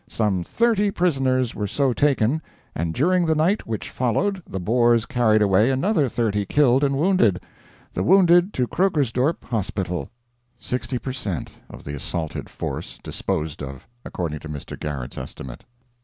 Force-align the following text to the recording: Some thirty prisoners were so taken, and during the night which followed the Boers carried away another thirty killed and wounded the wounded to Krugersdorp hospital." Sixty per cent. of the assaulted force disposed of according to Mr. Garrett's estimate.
Some 0.09 0.43
thirty 0.43 0.89
prisoners 0.89 1.53
were 1.53 1.67
so 1.67 1.93
taken, 1.93 2.41
and 2.73 2.91
during 2.91 3.27
the 3.27 3.35
night 3.35 3.67
which 3.67 3.91
followed 3.91 4.41
the 4.49 4.59
Boers 4.59 5.05
carried 5.05 5.43
away 5.43 5.69
another 5.69 6.09
thirty 6.09 6.43
killed 6.43 6.83
and 6.83 6.97
wounded 6.97 7.43
the 7.93 8.01
wounded 8.01 8.51
to 8.55 8.65
Krugersdorp 8.65 9.45
hospital." 9.45 10.09
Sixty 10.57 10.97
per 10.97 11.13
cent. 11.13 11.51
of 11.69 11.83
the 11.83 11.93
assaulted 11.93 12.49
force 12.49 12.97
disposed 13.03 13.61
of 13.61 13.87
according 14.03 14.39
to 14.39 14.49
Mr. 14.49 14.79
Garrett's 14.79 15.19
estimate. 15.19 15.65